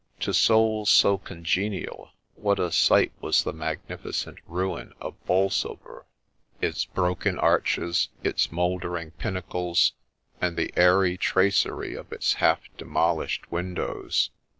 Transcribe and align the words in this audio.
To 0.21 0.33
souls 0.33 0.89
so 0.89 1.19
congenial, 1.19 2.09
what 2.33 2.59
a 2.59 2.71
sight 2.71 3.11
was 3.21 3.43
the 3.43 3.53
magnificent 3.53 4.39
ruin 4.47 4.93
of 4.99 5.13
Bolsover! 5.27 6.07
its 6.59 6.85
broken 6.85 7.37
arches, 7.37 8.09
its 8.23 8.51
moulder 8.51 8.97
ing 8.97 9.11
pinnacles, 9.11 9.93
and 10.41 10.57
the 10.57 10.73
airy 10.75 11.17
tracery 11.17 11.93
of 11.93 12.11
its 12.11 12.33
half 12.41 12.61
demolished 12.77 13.51
win 13.51 13.75
dows. 13.75 14.31